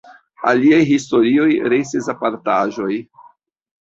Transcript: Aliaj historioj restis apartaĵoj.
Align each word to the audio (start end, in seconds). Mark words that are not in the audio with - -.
Aliaj 0.51 0.79
historioj 0.91 1.47
restis 1.75 2.09
apartaĵoj. 2.17 2.93